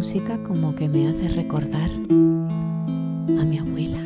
[0.00, 3.98] música como que me hace recordar a mi abuela.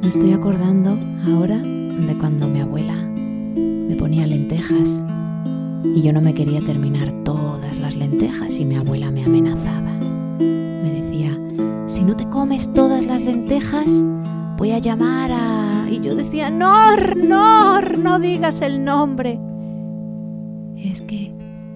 [0.00, 0.96] Me estoy acordando
[1.26, 5.02] ahora de cuando mi abuela me ponía lentejas
[5.96, 9.90] y yo no me quería terminar todas las lentejas y mi abuela me amenazaba.
[10.38, 11.36] Me decía,
[11.86, 14.04] si no te comes todas las lentejas,
[14.56, 15.88] voy a llamar a...
[15.90, 19.40] Y yo decía, Nor, Nor, no digas el nombre.
[20.76, 21.34] Es que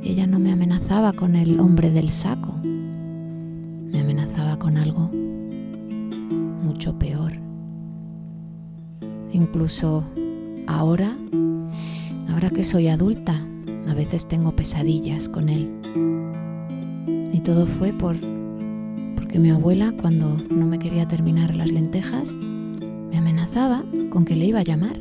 [0.09, 5.11] ella no me amenazaba con el hombre del saco, me amenazaba con algo
[6.63, 7.33] mucho peor.
[9.33, 10.05] Incluso
[10.67, 11.17] ahora,
[12.29, 13.45] ahora que soy adulta,
[13.89, 15.71] a veces tengo pesadillas con él.
[17.33, 18.17] Y todo fue por
[19.17, 24.47] porque mi abuela, cuando no me quería terminar las lentejas, me amenazaba con que le
[24.47, 25.01] iba a llamar.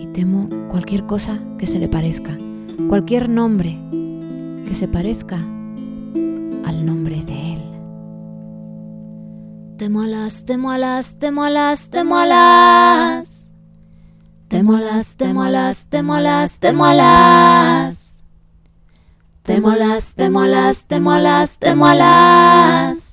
[0.00, 2.38] Y temo cualquier cosa que se le parezca,
[2.86, 3.78] cualquier nombre
[4.66, 7.62] que se parezca al nombre de él.
[9.78, 13.54] Te molas, te molas, te molas, te molas.
[14.48, 18.20] Te molas, te molas, te molas, te molas.
[19.42, 23.07] Te molas, te molas, te molas, te molas.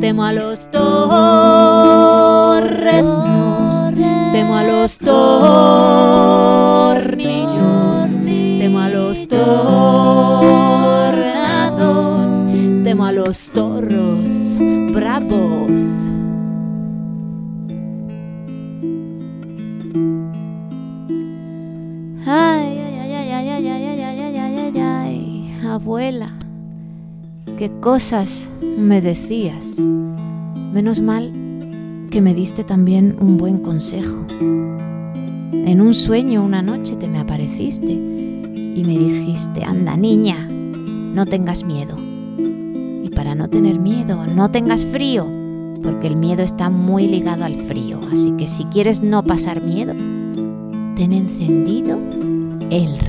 [0.00, 1.12] Temo a los torreznos,
[4.32, 5.22] temo a los tornillos,
[8.24, 9.46] temo a los tornados,
[12.84, 14.28] temo a los torros
[14.92, 16.07] bravos.
[25.88, 26.30] Abuela,
[27.56, 29.78] qué cosas me decías.
[29.78, 31.32] Menos mal
[32.10, 34.26] que me diste también un buen consejo.
[34.30, 41.64] En un sueño una noche te me apareciste y me dijiste, anda niña, no tengas
[41.64, 41.96] miedo.
[42.36, 45.26] Y para no tener miedo, no tengas frío,
[45.82, 47.98] porque el miedo está muy ligado al frío.
[48.12, 49.94] Así que si quieres no pasar miedo,
[50.96, 51.98] ten encendido
[52.68, 53.07] el.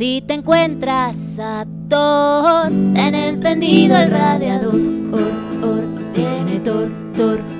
[0.00, 4.80] Si te encuentras a Thor, ten encendido el radiador.
[5.12, 5.30] Or,
[5.62, 5.84] or,
[6.14, 6.90] viene Thor,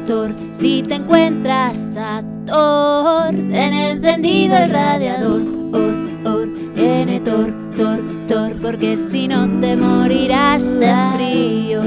[0.07, 0.35] Thor.
[0.53, 5.43] Si te encuentras a Thor, ten encendido el radiador.
[5.75, 5.95] Or,
[6.35, 8.57] or, viene Thor, Thor, Thor.
[8.63, 11.83] Porque si no te morirás de frío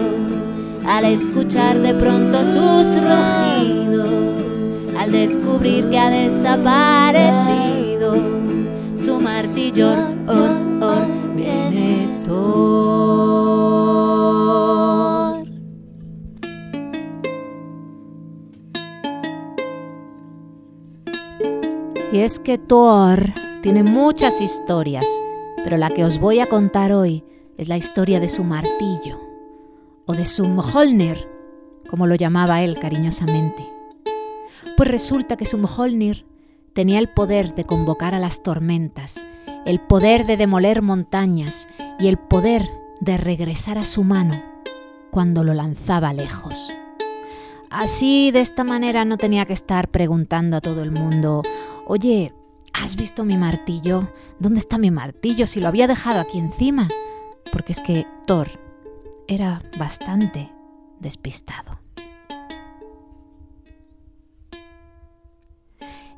[0.85, 8.17] al escuchar de pronto sus rugidos, al descubrir que ha desaparecido
[8.95, 10.12] su martillo.
[22.23, 25.05] Es que Thor tiene muchas historias,
[25.57, 27.23] pero la que os voy a contar hoy
[27.57, 29.19] es la historia de su martillo,
[30.05, 31.27] o de su Mjolnir,
[31.89, 33.67] como lo llamaba él cariñosamente.
[34.77, 36.25] Pues resulta que su Mjolnir
[36.73, 39.25] tenía el poder de convocar a las tormentas,
[39.65, 41.67] el poder de demoler montañas
[41.99, 42.69] y el poder
[43.01, 44.41] de regresar a su mano
[45.11, 46.73] cuando lo lanzaba lejos.
[47.69, 51.41] Así, de esta manera, no tenía que estar preguntando a todo el mundo,
[51.87, 52.33] oye,
[52.73, 54.09] ¿has visto mi martillo?
[54.39, 56.87] ¿Dónde está mi martillo si lo había dejado aquí encima?
[57.51, 58.47] Porque es que Thor
[59.27, 60.51] era bastante
[60.99, 61.79] despistado.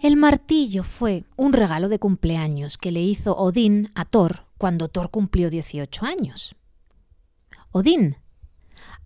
[0.01, 5.09] El martillo fue un regalo de cumpleaños que le hizo Odín a Thor cuando Thor
[5.09, 6.55] cumplió 18 años.
[7.71, 8.17] Odín.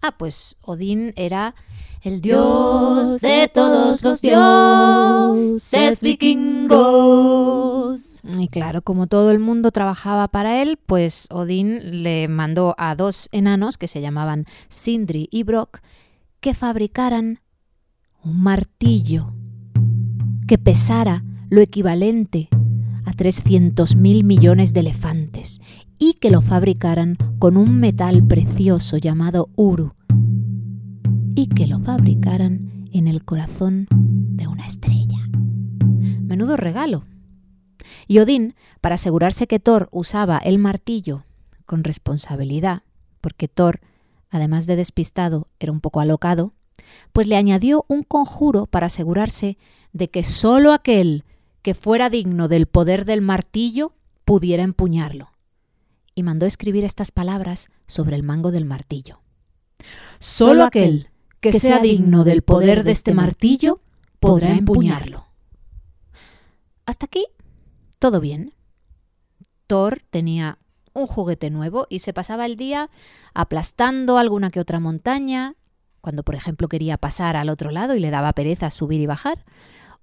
[0.01, 1.55] Ah, pues Odín era
[2.01, 7.49] el Dios de todos los dioses vikingos.
[8.37, 13.27] Y claro, como todo el mundo trabajaba para él, pues Odín le mandó a dos
[13.31, 15.79] enanos que se llamaban Sindri y Brock
[16.39, 17.41] que fabricaran
[18.23, 19.33] un martillo
[20.47, 22.49] que pesara lo equivalente
[23.05, 25.59] a 300.000 millones de elefantes
[25.99, 29.93] y que lo fabricaran con un metal precioso llamado Uru
[31.35, 35.19] y que lo fabricaran en el corazón de una estrella.
[36.21, 37.03] Menudo regalo.
[38.07, 41.25] Y Odín, para asegurarse que Thor usaba el martillo
[41.65, 42.83] con responsabilidad,
[43.21, 43.81] porque Thor,
[44.29, 46.53] además de despistado, era un poco alocado,
[47.13, 49.57] pues le añadió un conjuro para asegurarse
[49.93, 51.25] de que sólo aquel
[51.61, 53.93] que fuera digno del poder del martillo
[54.25, 55.38] pudiera empuñarlo.
[56.19, 59.21] Y mandó escribir estas palabras sobre el mango del martillo.
[60.19, 63.79] Sólo aquel que sea digno del poder de este martillo
[64.19, 65.27] podrá empuñarlo.
[66.85, 67.25] Hasta aquí,
[67.99, 68.53] todo bien.
[69.65, 70.57] Thor tenía
[70.91, 72.89] un juguete nuevo y se pasaba el día
[73.33, 75.55] aplastando alguna que otra montaña,
[76.01, 79.45] cuando por ejemplo quería pasar al otro lado y le daba pereza subir y bajar,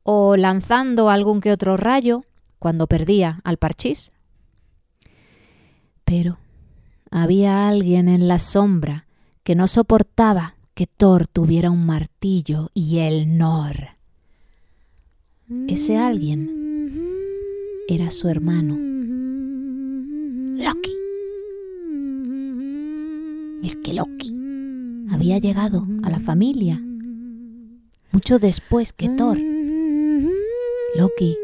[0.02, 2.22] o lanzando algún que otro rayo
[2.58, 4.12] cuando perdía al parchís.
[6.06, 6.38] Pero
[7.10, 9.06] había alguien en la sombra
[9.42, 13.88] que no soportaba que Thor tuviera un martillo y él Nor.
[15.68, 16.48] Ese alguien
[17.88, 18.76] era su hermano,
[20.56, 20.92] Loki.
[23.64, 24.34] Es que Loki
[25.10, 26.80] había llegado a la familia
[28.12, 29.38] mucho después que Thor.
[30.96, 31.36] Loki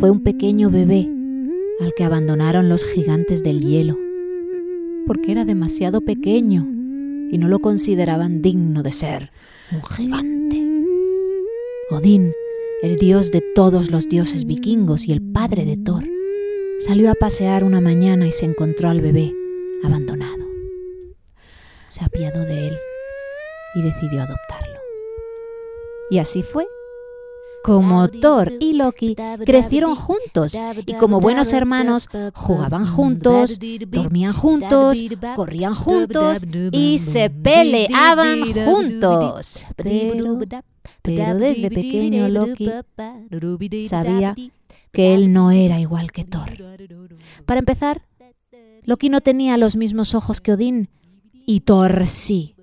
[0.00, 1.13] fue un pequeño bebé
[1.80, 3.98] al que abandonaron los gigantes del hielo,
[5.06, 6.66] porque era demasiado pequeño
[7.30, 9.30] y no lo consideraban digno de ser
[9.72, 10.62] un gigante.
[11.90, 12.32] Odín,
[12.82, 16.04] el dios de todos los dioses vikingos y el padre de Thor,
[16.80, 19.32] salió a pasear una mañana y se encontró al bebé
[19.82, 20.44] abandonado.
[21.88, 22.78] Se apiadó de él
[23.74, 24.78] y decidió adoptarlo.
[26.10, 26.66] Y así fue
[27.64, 29.16] como Thor y Loki
[29.46, 33.58] crecieron juntos y como buenos hermanos jugaban juntos,
[33.88, 35.02] dormían juntos,
[35.34, 39.64] corrían juntos y se peleaban juntos.
[41.00, 42.70] Pero, desde pequeño Loki
[43.88, 44.34] sabía
[44.92, 46.58] que él no era igual que Thor.
[47.46, 48.02] Para empezar,
[48.82, 50.90] Loki no tenía los mismos ojos que Odín
[51.46, 52.56] y Thor sí,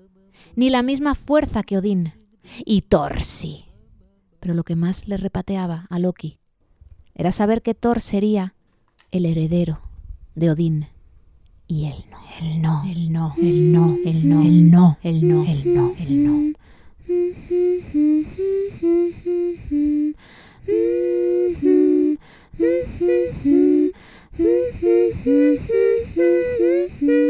[0.54, 2.12] ni la misma fuerza que Odín
[2.64, 3.64] y Thor sí.
[4.42, 6.40] Pero lo que más le repateaba a Loki
[7.14, 8.54] era saber que Thor sería
[9.12, 9.78] el heredero
[10.34, 10.88] de Odín.
[11.68, 15.44] Y él no, él no, él no, él no, él no, él no, él no,
[15.44, 16.52] él no, él no.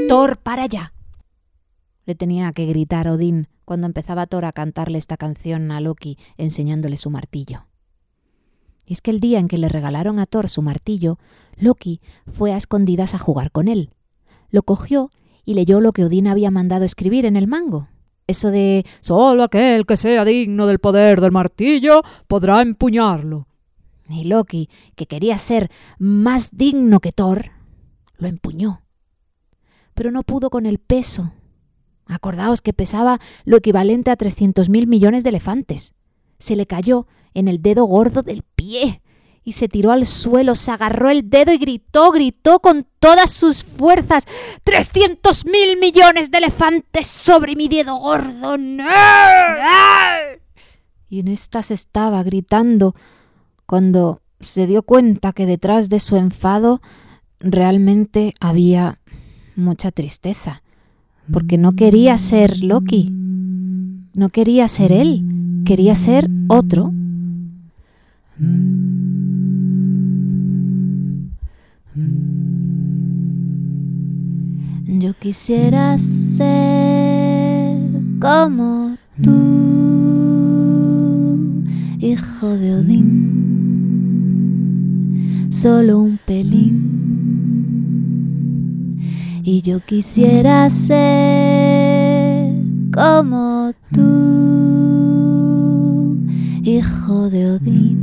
[0.09, 0.94] Thor, para allá.
[2.06, 6.97] Le tenía que gritar Odín cuando empezaba Thor a cantarle esta canción a Loki enseñándole
[6.97, 7.67] su martillo.
[8.85, 11.19] Y es que el día en que le regalaron a Thor su martillo,
[11.56, 13.91] Loki fue a escondidas a jugar con él.
[14.50, 15.11] Lo cogió
[15.44, 17.88] y leyó lo que Odín había mandado escribir en el mango.
[18.26, 23.49] Eso de solo aquel que sea digno del poder del martillo podrá empuñarlo.
[24.09, 27.53] Y Loki, que quería ser más digno que Thor,
[28.19, 28.82] lo empuñó.
[29.94, 31.32] Pero no pudo con el peso
[32.12, 35.94] Acordaos que pesaba lo equivalente a 300.000 millones de elefantes.
[36.38, 39.03] Se le cayó en el dedo gordo del pie
[39.44, 43.64] y se tiró al suelo, se agarró el dedo y gritó, gritó con todas sus
[43.64, 44.25] fuerzas.
[44.64, 48.56] ¡300 mil millones de elefantes sobre mi dedo gordo!
[51.09, 52.94] Y en estas estaba gritando
[53.67, 56.81] cuando se dio cuenta que detrás de su enfado
[57.40, 59.00] realmente había
[59.57, 60.62] mucha tristeza
[61.31, 63.11] porque no quería ser Loki,
[64.14, 65.25] no quería ser él,
[65.64, 66.93] quería ser otro.
[74.87, 77.79] Yo quisiera ser
[78.21, 79.33] como tú,
[81.99, 83.93] hijo de Odín,
[85.50, 87.22] solo un pelín
[89.44, 92.54] y yo quisiera ser
[92.94, 94.00] como tú,
[96.62, 97.99] hijo de Odín,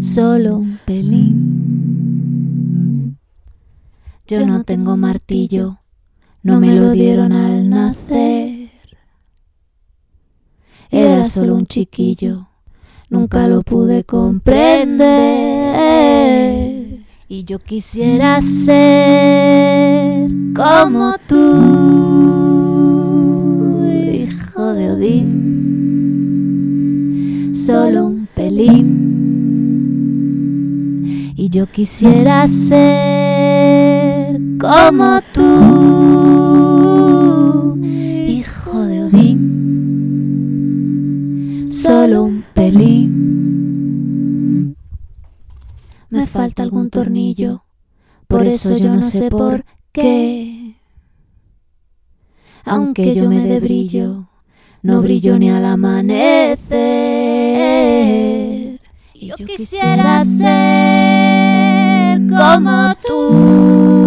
[0.00, 1.48] solo un pelín.
[4.28, 5.80] Yo no tengo martillo,
[6.44, 8.70] no me lo dieron al nacer.
[10.92, 12.46] Era solo un chiquillo,
[13.08, 16.69] nunca lo pude comprender
[17.32, 21.36] y yo quisiera ser como tú,
[24.12, 25.30] hijo de Odín,
[27.54, 28.96] solo un pelín.
[31.36, 32.80] Y yo quisiera ser
[34.60, 35.46] como tú,
[38.26, 40.08] hijo de Odín,
[41.68, 43.09] solo un pelín
[46.50, 47.64] falta algún tornillo,
[48.26, 50.74] por eso yo no sé por qué.
[52.64, 54.26] Aunque yo me dé brillo
[54.82, 56.80] no brilló ni al amanecer.
[59.14, 63.99] Y yo quisiera ser como tú,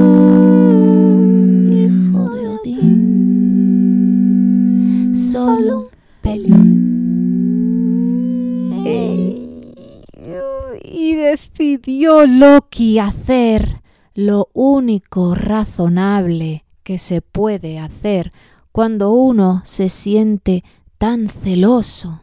[10.95, 13.81] Y decidió Loki hacer
[14.13, 18.31] lo único razonable que se puede hacer
[18.71, 20.63] cuando uno se siente
[20.99, 22.21] tan celoso.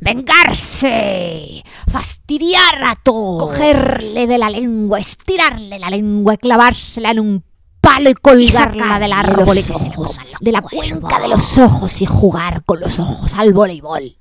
[0.00, 1.64] ¡Vengarse!
[1.90, 3.38] ¡Fastidiar a todo!
[3.38, 7.44] Cogerle de la lengua, estirarle la lengua, clavársela en un
[7.80, 11.58] palo y colgarla del árbol los y que se ojos, de la cuenca de los
[11.58, 14.19] ojos y jugar con los ojos al voleibol.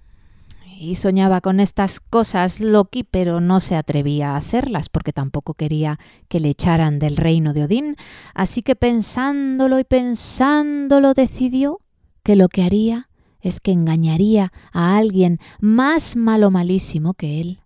[0.81, 5.99] Y soñaba con estas cosas Loki, pero no se atrevía a hacerlas porque tampoco quería
[6.29, 7.97] que le echaran del reino de Odín.
[8.33, 11.81] Así que pensándolo y pensándolo decidió
[12.23, 13.09] que lo que haría
[13.41, 17.59] es que engañaría a alguien más malo malísimo que él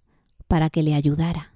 [0.47, 1.53] para que le ayudara.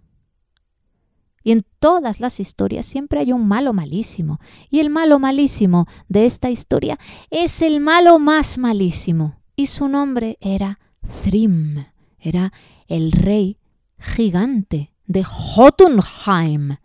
[1.44, 4.40] Y en todas las historias siempre hay un malo malísimo.
[4.70, 7.00] Y el malo malísimo de esta historia
[7.32, 9.42] es el malo más malísimo.
[9.56, 11.86] Y su nombre era Thrym
[12.20, 12.52] era
[12.88, 13.58] el rey
[14.00, 16.78] gigante de Jotunheim.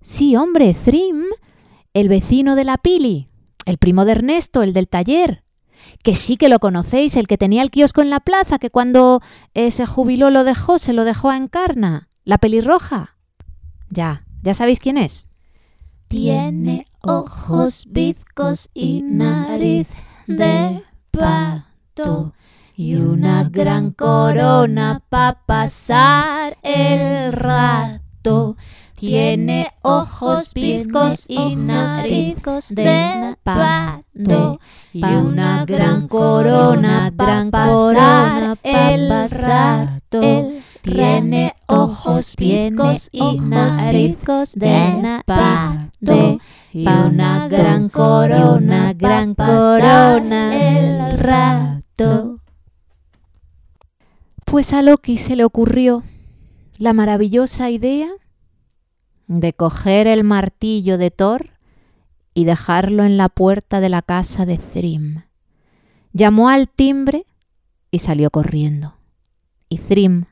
[0.00, 1.22] Sí, hombre, Thrym,
[1.94, 3.28] el vecino de la Pili,
[3.66, 5.44] el primo de Ernesto, el del taller.
[6.02, 9.20] Que sí que lo conocéis, el que tenía el kiosco en la plaza, que cuando
[9.54, 13.16] eh, se jubiló lo dejó, se lo dejó a Encarna, la pelirroja.
[13.88, 15.28] Ya, ya sabéis quién es.
[16.08, 19.88] Tiene ojos bizcos y nariz
[20.26, 22.32] de pato
[22.82, 28.56] y una gran corona pa' pasar el rato.
[28.96, 32.38] Tiene ojos bizcos y nariz
[32.70, 34.58] de pato
[34.92, 40.20] y una gran corona gran corona el rato.
[40.82, 44.18] Tiene ojos bizcos y nariz
[44.56, 46.38] de pato
[46.72, 52.31] y una gran corona gran corona el rato.
[54.52, 56.02] Pues a Loki se le ocurrió
[56.76, 58.10] la maravillosa idea
[59.26, 61.52] de coger el martillo de Thor
[62.34, 65.22] y dejarlo en la puerta de la casa de Thrym.
[66.12, 67.24] Llamó al timbre
[67.90, 68.98] y salió corriendo.
[69.70, 70.26] Y Thrym,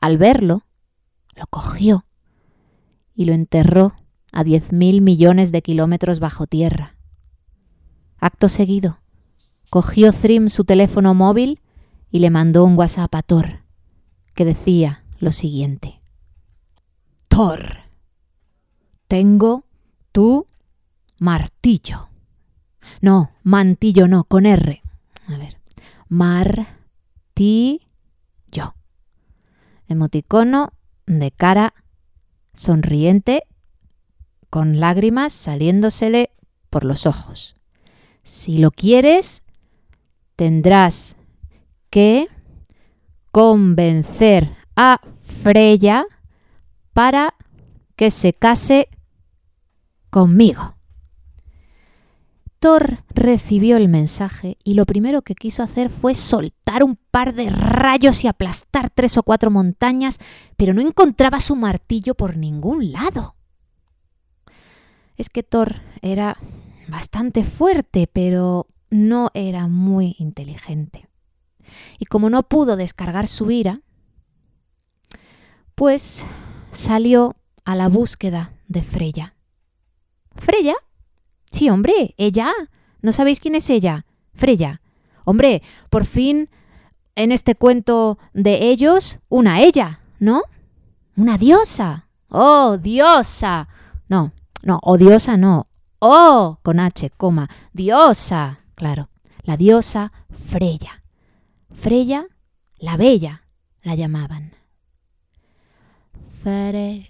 [0.00, 0.64] al verlo,
[1.34, 2.06] lo cogió
[3.16, 3.96] y lo enterró
[4.30, 6.94] a diez mil millones de kilómetros bajo tierra.
[8.18, 9.00] Acto seguido,
[9.70, 11.60] cogió Thrym su teléfono móvil
[12.10, 13.62] y le mandó un WhatsApp a Thor
[14.34, 16.00] que decía lo siguiente.
[17.28, 17.78] Thor,
[19.08, 19.64] tengo
[20.12, 20.46] tu
[21.18, 22.08] martillo.
[23.00, 24.82] No, mantillo no, con R.
[25.26, 25.58] A ver,
[26.08, 26.66] martillo.
[29.88, 30.72] Emoticono
[31.06, 31.74] de cara
[32.54, 33.42] sonriente
[34.50, 36.30] con lágrimas saliéndosele
[36.70, 37.54] por los ojos.
[38.22, 39.42] Si lo quieres,
[40.34, 41.15] tendrás
[41.90, 42.28] que
[43.32, 45.00] convencer a
[45.42, 46.06] Freya
[46.92, 47.34] para
[47.96, 48.88] que se case
[50.10, 50.76] conmigo.
[52.58, 57.50] Thor recibió el mensaje y lo primero que quiso hacer fue soltar un par de
[57.50, 60.18] rayos y aplastar tres o cuatro montañas,
[60.56, 63.36] pero no encontraba su martillo por ningún lado.
[65.16, 66.38] Es que Thor era
[66.88, 71.08] bastante fuerte, pero no era muy inteligente.
[71.98, 73.80] Y como no pudo descargar su ira,
[75.74, 76.24] pues
[76.70, 79.34] salió a la búsqueda de Freya.
[80.36, 80.74] ¿Freya?
[81.50, 82.52] Sí, hombre, ella.
[83.02, 84.06] ¿No sabéis quién es ella?
[84.34, 84.80] Freya.
[85.24, 86.50] Hombre, por fin
[87.14, 90.42] en este cuento de ellos, una ella, ¿no?
[91.16, 92.08] Una diosa.
[92.28, 93.68] Oh, diosa.
[94.08, 94.32] No,
[94.62, 95.66] no, diosa no.
[95.98, 97.48] Oh, con H, coma.
[97.72, 98.60] Diosa.
[98.74, 99.08] Claro,
[99.42, 101.02] la diosa Freya.
[101.78, 102.26] Freya,
[102.78, 103.42] la bella,
[103.82, 104.52] la llamaban.
[106.42, 107.04] Freya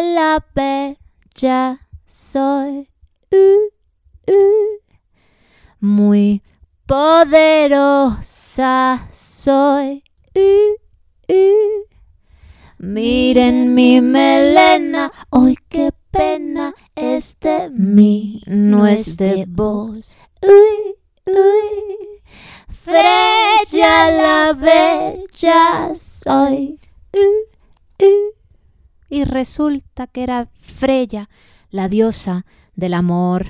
[0.00, 2.88] la bella soy.
[3.32, 3.70] Uh,
[4.28, 4.80] uh.
[5.80, 6.42] Muy
[6.86, 8.28] poderosa
[9.10, 10.04] soy.
[12.78, 20.16] Miren mi melena, hoy qué pena es de mí, no es de vos.
[20.42, 22.11] Uy, uy.
[22.84, 26.80] Freya la bella soy.
[27.12, 28.32] Uh, uh.
[29.08, 31.28] Y resulta que era Freya,
[31.70, 33.46] la diosa del amor,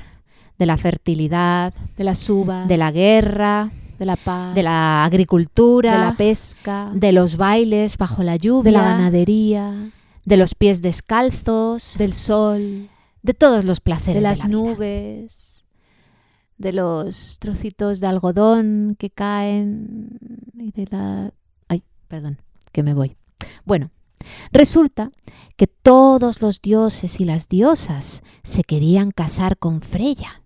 [0.59, 5.93] de la fertilidad, de las uvas, de la guerra, de la paz, de la agricultura,
[5.93, 9.93] de la pesca, de los bailes bajo la lluvia, de la ganadería,
[10.27, 12.91] de los pies descalzos, del sol,
[13.23, 14.57] de todos los placeres de las la vida.
[16.62, 20.19] De los trocitos de algodón que caen
[20.54, 21.35] y de la
[21.69, 22.40] Ay, perdón,
[22.73, 23.16] que me voy.
[23.64, 23.90] Bueno,
[24.52, 25.11] resulta
[25.57, 30.42] que todos los dioses y las diosas se querían casar con Freya.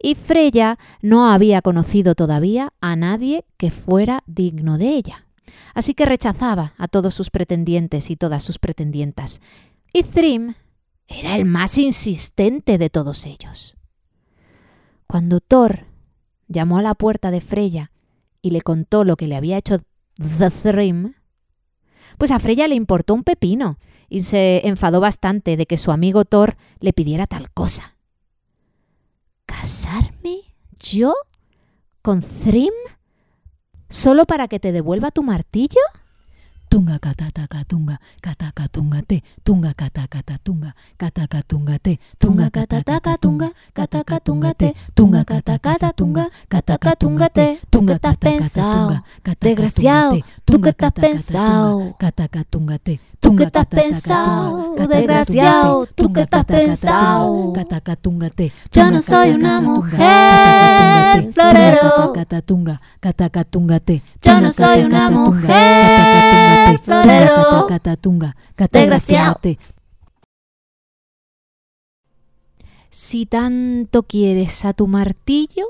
[0.00, 5.26] Y Freya no había conocido todavía a nadie que fuera digno de ella.
[5.74, 9.40] Así que rechazaba a todos sus pretendientes y todas sus pretendientas.
[9.92, 10.54] Y Thrym
[11.08, 13.75] era el más insistente de todos ellos.
[15.06, 15.86] Cuando Thor
[16.48, 17.92] llamó a la puerta de Freya
[18.42, 19.78] y le contó lo que le había hecho
[20.62, 21.14] Thrym,
[22.18, 26.24] pues a Freya le importó un pepino y se enfadó bastante de que su amigo
[26.24, 27.96] Thor le pidiera tal cosa.
[29.46, 31.14] ¿Casarme yo
[32.02, 32.72] con Thrym
[33.88, 35.80] solo para que te devuelva tu martillo?
[36.68, 41.78] tunga kata kata tunga kata kata tunga te tunga kata kata tunga kata kata tunga
[41.78, 46.96] te tunga kata kata tunga kata kata tunga te tunga kata kata tunga kata kata
[46.96, 49.00] tunga te tunga kata pensado
[50.10, 51.96] te ¿tú qué estás pensado?
[53.20, 54.74] ¿Tú qué estás pensado?
[54.76, 57.52] Desgraciado, ¿tú qué estás pensado?
[58.72, 62.12] Yo no soy una mujer, florero.
[64.22, 67.66] Yo no soy una mujer, florero.
[68.72, 69.40] Desgraciado.
[72.90, 75.66] Si tanto quieres a tu martillo,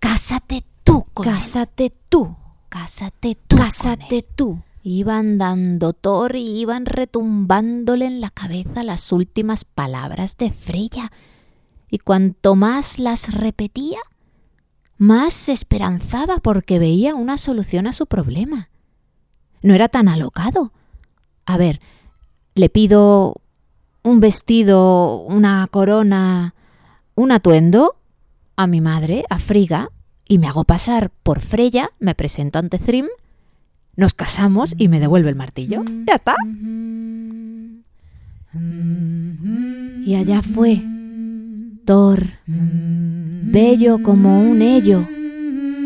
[0.00, 1.32] Cásate tú con él.
[1.34, 2.36] cásate tú.
[2.70, 3.56] Cásate tú.
[3.56, 4.62] Cásate tú.
[4.82, 11.12] Iban dando Thor y iban retumbándole en la cabeza las últimas palabras de Freya.
[11.90, 13.98] Y cuanto más las repetía,
[14.96, 18.70] más se esperanzaba porque veía una solución a su problema.
[19.62, 20.72] No era tan alocado.
[21.44, 21.80] A ver,
[22.54, 23.34] le pido
[24.04, 26.54] un vestido, una corona,
[27.16, 27.96] un atuendo
[28.56, 29.90] a mi madre, a Friga,
[30.30, 33.06] y me hago pasar por Freya, me presento ante Thrym,
[33.96, 35.82] nos casamos y me devuelve el martillo.
[36.06, 36.36] Ya está.
[40.06, 40.80] Y allá fue.
[41.84, 45.04] Thor, bello como un ello,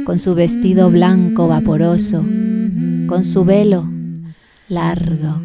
[0.05, 3.89] con su vestido blanco vaporoso, con su velo
[4.69, 5.41] largo,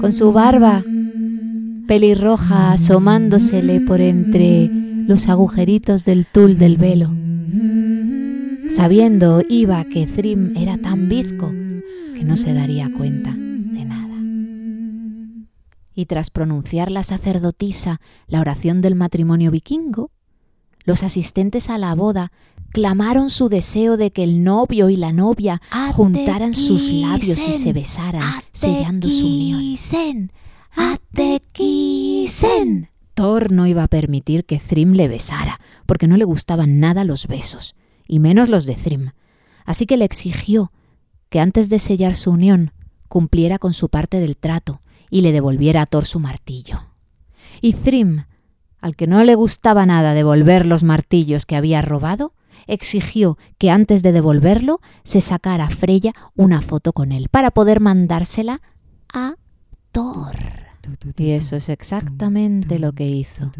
[0.00, 0.84] con su barba
[1.88, 4.68] pelirroja asomándosele por entre
[5.06, 7.10] los agujeritos del tul del velo.
[8.70, 11.50] Sabiendo iba que Thrym era tan bizco
[12.14, 14.14] que no se daría cuenta de nada.
[15.94, 20.10] Y tras pronunciar la sacerdotisa la oración del matrimonio vikingo,
[20.84, 22.32] los asistentes a la boda
[22.72, 25.60] clamaron su deseo de que el novio y la novia
[25.92, 29.76] juntaran sus labios y se besaran, sellando su unión.
[33.14, 37.26] Thor no iba a permitir que Thrym le besara, porque no le gustaban nada los
[37.26, 37.74] besos,
[38.06, 39.10] y menos los de Thrym.
[39.64, 40.72] Así que le exigió
[41.28, 42.72] que antes de sellar su unión
[43.08, 46.80] cumpliera con su parte del trato y le devolviera a Thor su martillo.
[47.60, 48.24] Y Thrym,
[48.80, 52.34] al que no le gustaba nada devolver los martillos que había robado,
[52.66, 57.80] exigió que antes de devolverlo se sacara a Freya una foto con él para poder
[57.80, 58.60] mandársela
[59.12, 59.34] a
[59.92, 60.66] Thor.
[61.16, 63.50] Y eso es exactamente lo que hizo.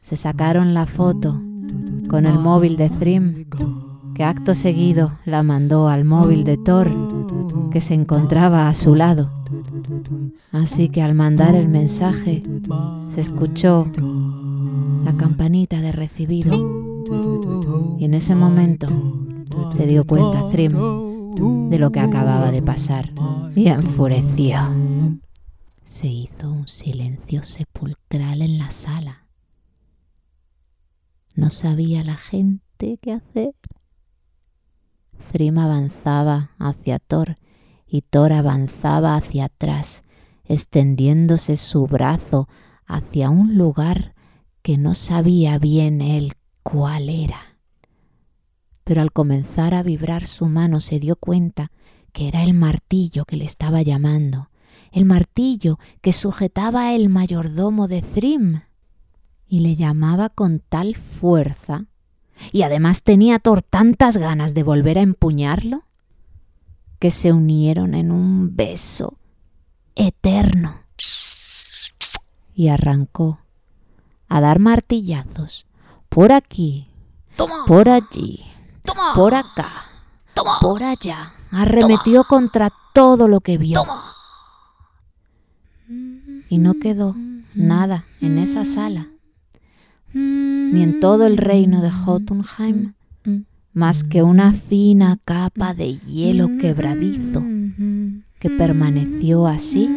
[0.00, 1.42] Se sacaron la foto
[2.08, 3.46] con el móvil de Thrym,
[4.14, 6.90] que acto seguido la mandó al móvil de Thor,
[7.70, 9.30] que se encontraba a su lado.
[10.52, 12.42] Así que al mandar el mensaje,
[13.10, 13.86] se escuchó
[15.04, 16.54] la campanita de recibido.
[17.98, 18.86] Y en ese momento
[19.72, 20.72] se dio cuenta Thrym
[21.68, 23.12] de lo que acababa de pasar
[23.54, 24.58] y enfureció.
[25.84, 29.25] Se hizo un silencio sepulcral en la sala.
[31.36, 33.54] No sabía la gente qué hacer.
[35.32, 37.36] Thrym avanzaba hacia Thor
[37.86, 40.02] y Thor avanzaba hacia atrás,
[40.44, 42.48] extendiéndose su brazo
[42.86, 44.14] hacia un lugar
[44.62, 47.58] que no sabía bien él cuál era.
[48.82, 51.70] Pero al comenzar a vibrar su mano se dio cuenta
[52.12, 54.48] que era el martillo que le estaba llamando,
[54.90, 58.62] el martillo que sujetaba el mayordomo de Thrym,
[59.48, 61.86] y le llamaba con tal fuerza,
[62.52, 65.84] y además tenía Thor tantas ganas de volver a empuñarlo,
[66.98, 69.18] que se unieron en un beso
[69.94, 70.80] eterno.
[72.54, 73.40] Y arrancó
[74.28, 75.66] a dar martillazos
[76.08, 76.88] por aquí,
[77.36, 77.64] Toma.
[77.66, 78.44] por allí,
[78.84, 79.12] Toma.
[79.14, 79.84] por acá,
[80.34, 80.58] Toma.
[80.60, 81.32] por allá.
[81.50, 83.80] Arremetió contra todo lo que vio.
[83.80, 84.12] Toma.
[86.48, 87.14] Y no quedó
[87.54, 89.08] nada en esa sala,
[90.16, 92.94] ni en todo el reino de Jotunheim,
[93.74, 97.44] más que una fina capa de hielo quebradizo
[98.38, 99.90] que permaneció así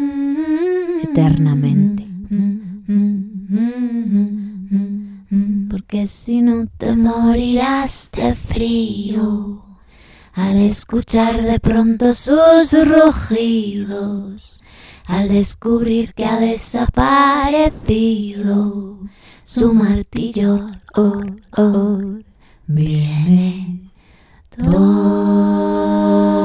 [1.01, 2.05] eternamente.
[5.69, 9.63] Porque si no te morirás de frío
[10.34, 14.63] al escuchar de pronto sus rugidos,
[15.05, 18.99] al descubrir que ha desaparecido
[19.50, 20.70] su martillo.
[20.94, 21.24] Oh,
[21.58, 22.00] oh,
[22.68, 23.92] viene
[24.52, 26.38] Thor.